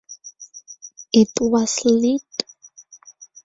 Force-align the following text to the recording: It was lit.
It 1.13 1.29
was 1.39 1.85
lit. 1.85 2.23